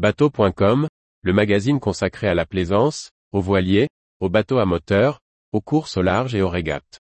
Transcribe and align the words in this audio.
Bateau.com, 0.00 0.88
le 1.20 1.32
magazine 1.34 1.78
consacré 1.78 2.26
à 2.26 2.32
la 2.32 2.46
plaisance, 2.46 3.10
aux 3.32 3.42
voiliers, 3.42 3.90
aux 4.20 4.30
bateaux 4.30 4.56
à 4.56 4.64
moteur, 4.64 5.20
aux 5.52 5.60
courses 5.60 5.98
au 5.98 6.00
large 6.00 6.34
et 6.34 6.40
aux 6.40 6.48
régates. 6.48 7.00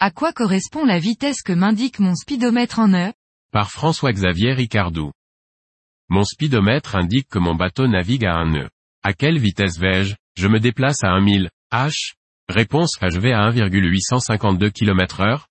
À 0.00 0.10
quoi 0.10 0.32
correspond 0.32 0.84
la 0.84 0.98
vitesse 0.98 1.42
que 1.42 1.52
m'indique 1.52 2.00
mon 2.00 2.16
speedomètre 2.16 2.80
en 2.80 2.88
nœud 2.88 3.12
Par 3.52 3.70
François-Xavier 3.70 4.54
Ricardou. 4.54 5.12
Mon 6.08 6.24
speedomètre 6.24 6.96
indique 6.96 7.28
que 7.28 7.38
mon 7.38 7.54
bateau 7.54 7.86
navigue 7.86 8.24
à 8.24 8.34
un 8.34 8.50
nœud. 8.50 8.70
À 9.04 9.12
quelle 9.12 9.38
vitesse 9.38 9.78
vais-je? 9.78 10.16
Je 10.36 10.48
me 10.48 10.60
déplace 10.60 11.04
à 11.04 11.18
1000 11.18 11.50
h. 11.72 12.14
Réponse 12.48 12.96
A. 13.00 13.08
Je 13.08 13.18
vais 13.18 13.32
à 13.32 13.50
1,852 13.50 14.70
km 14.70 15.20
heure. 15.20 15.48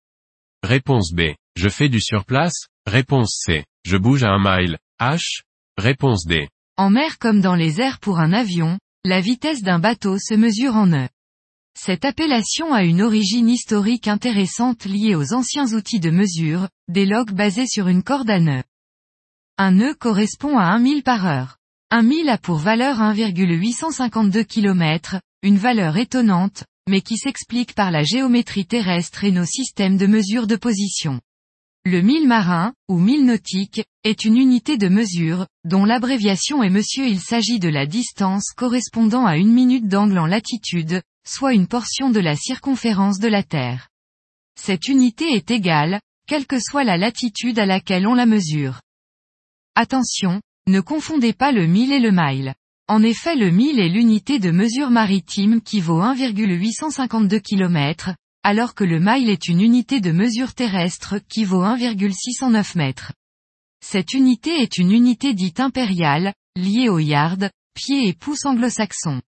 Réponse 0.62 1.12
B. 1.12 1.34
Je 1.56 1.68
fais 1.68 1.88
du 1.88 2.00
surplace. 2.00 2.66
Réponse 2.86 3.42
C. 3.44 3.64
Je 3.84 3.96
bouge 3.96 4.24
à 4.24 4.30
1 4.30 4.38
mile 4.38 4.78
h. 5.00 5.42
Réponse 5.78 6.26
D. 6.26 6.48
En 6.76 6.90
mer 6.90 7.18
comme 7.18 7.40
dans 7.40 7.54
les 7.54 7.80
airs 7.80 8.00
pour 8.00 8.18
un 8.18 8.32
avion, 8.32 8.78
la 9.04 9.20
vitesse 9.20 9.62
d'un 9.62 9.78
bateau 9.78 10.18
se 10.18 10.34
mesure 10.34 10.76
en 10.76 10.86
nœud. 10.86 11.08
Cette 11.78 12.04
appellation 12.04 12.72
a 12.72 12.84
une 12.84 13.02
origine 13.02 13.48
historique 13.48 14.06
intéressante 14.06 14.84
liée 14.84 15.14
aux 15.14 15.32
anciens 15.32 15.72
outils 15.74 16.00
de 16.00 16.10
mesure, 16.10 16.68
des 16.88 17.06
logs 17.06 17.32
basés 17.32 17.66
sur 17.66 17.88
une 17.88 18.02
corde 18.02 18.30
à 18.30 18.40
nœud. 18.40 18.62
Un 19.58 19.72
nœud 19.72 19.94
correspond 19.94 20.58
à 20.58 20.64
1 20.64 20.78
mille 20.78 21.02
par 21.02 21.26
heure. 21.26 21.58
1 21.94 22.04
mille 22.04 22.30
a 22.30 22.38
pour 22.38 22.56
valeur 22.56 23.02
1,852 23.02 24.44
km, 24.44 25.20
une 25.42 25.58
valeur 25.58 25.98
étonnante, 25.98 26.64
mais 26.88 27.02
qui 27.02 27.18
s'explique 27.18 27.74
par 27.74 27.90
la 27.90 28.02
géométrie 28.02 28.64
terrestre 28.64 29.24
et 29.24 29.30
nos 29.30 29.44
systèmes 29.44 29.98
de 29.98 30.06
mesure 30.06 30.46
de 30.46 30.56
position. 30.56 31.20
Le 31.84 32.00
mille 32.00 32.26
marin, 32.26 32.72
ou 32.88 32.96
mille 32.96 33.26
nautique, 33.26 33.84
est 34.04 34.24
une 34.24 34.38
unité 34.38 34.78
de 34.78 34.88
mesure, 34.88 35.46
dont 35.64 35.84
l'abréviation 35.84 36.62
est 36.62 36.70
monsieur 36.70 37.06
il 37.06 37.20
s'agit 37.20 37.58
de 37.58 37.68
la 37.68 37.84
distance 37.84 38.52
correspondant 38.56 39.26
à 39.26 39.36
une 39.36 39.52
minute 39.52 39.86
d'angle 39.86 40.18
en 40.18 40.26
latitude, 40.26 41.02
soit 41.28 41.52
une 41.52 41.66
portion 41.66 42.08
de 42.08 42.20
la 42.20 42.36
circonférence 42.36 43.18
de 43.18 43.28
la 43.28 43.42
Terre. 43.42 43.90
Cette 44.58 44.88
unité 44.88 45.34
est 45.34 45.50
égale, 45.50 46.00
quelle 46.26 46.46
que 46.46 46.58
soit 46.58 46.84
la 46.84 46.96
latitude 46.96 47.58
à 47.58 47.66
laquelle 47.66 48.06
on 48.06 48.14
la 48.14 48.24
mesure. 48.24 48.80
Attention, 49.74 50.40
ne 50.68 50.80
confondez 50.80 51.32
pas 51.32 51.52
le 51.52 51.66
mille 51.66 51.92
et 51.92 52.00
le 52.00 52.12
mile. 52.12 52.54
En 52.88 53.02
effet 53.02 53.36
le 53.36 53.50
mille 53.50 53.80
est 53.80 53.88
l'unité 53.88 54.38
de 54.38 54.50
mesure 54.50 54.90
maritime 54.90 55.60
qui 55.60 55.80
vaut 55.80 56.00
1,852 56.00 57.38
km, 57.40 58.14
alors 58.42 58.74
que 58.74 58.84
le 58.84 59.00
mile 59.00 59.30
est 59.30 59.48
une 59.48 59.60
unité 59.60 60.00
de 60.00 60.12
mesure 60.12 60.54
terrestre 60.54 61.18
qui 61.28 61.44
vaut 61.44 61.62
1,609 61.62 62.74
mètres. 62.74 63.12
Cette 63.84 64.14
unité 64.14 64.62
est 64.62 64.78
une 64.78 64.92
unité 64.92 65.34
dite 65.34 65.60
impériale, 65.60 66.34
liée 66.56 66.88
au 66.88 66.98
yard, 66.98 67.50
pied 67.74 68.08
et 68.08 68.12
pouce 68.12 68.44
anglo-saxon. 68.44 69.22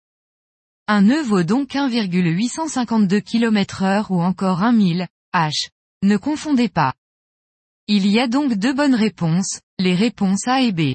Un 0.88 1.02
nœud 1.02 1.22
vaut 1.22 1.42
donc 1.42 1.74
1,852 1.74 3.20
km 3.20 3.82
heure 3.82 4.10
ou 4.10 4.20
encore 4.20 4.62
1 4.62 4.72
mille, 4.72 5.08
h. 5.34 5.68
Ne 6.02 6.16
confondez 6.16 6.68
pas. 6.68 6.94
Il 7.86 8.06
y 8.06 8.18
a 8.18 8.28
donc 8.28 8.54
deux 8.54 8.74
bonnes 8.74 8.94
réponses, 8.94 9.60
les 9.78 9.94
réponses 9.94 10.46
A 10.48 10.62
et 10.62 10.72
B. 10.72 10.94